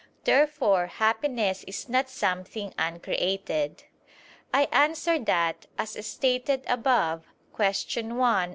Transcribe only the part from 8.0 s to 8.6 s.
1, A.